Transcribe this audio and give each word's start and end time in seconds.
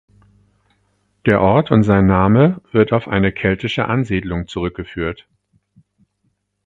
Der 1.27 1.41
Ort 1.41 1.69
und 1.69 1.83
sein 1.83 2.07
Name 2.07 2.59
wird 2.71 2.91
auf 2.91 3.07
eine 3.07 3.31
keltische 3.31 3.85
Ansiedlung 3.87 4.47
zurückgeführt. 4.47 5.27